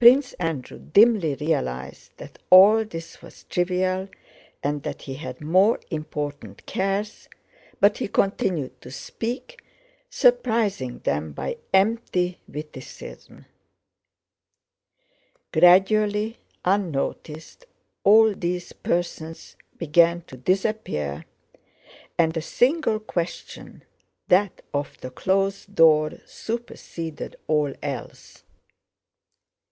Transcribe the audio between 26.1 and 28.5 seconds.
superseded all else.